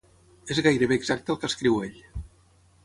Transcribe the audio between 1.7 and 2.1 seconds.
ell.